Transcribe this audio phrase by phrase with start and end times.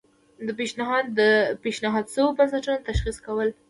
[1.17, 1.19] د
[1.63, 3.49] پیشنهاد شویو بستونو تشخیص کول.